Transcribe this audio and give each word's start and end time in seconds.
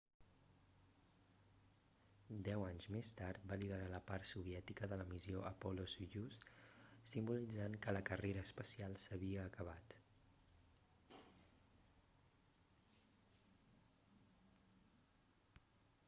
deu 2.47 2.63
anys 2.67 2.87
més 2.95 3.11
tard 3.19 3.43
va 3.51 3.57
liderar 3.63 3.89
la 3.95 3.99
part 4.11 4.29
soviètica 4.29 4.89
de 4.93 4.97
la 5.01 5.05
missió 5.11 5.43
apollo-soyuz 5.49 6.39
simbolitzant 7.13 7.77
que 7.85 7.93
la 7.97 8.03
carrera 8.09 8.47
espacial 8.47 8.99
s'havia 9.05 9.45
acabat 9.45 9.97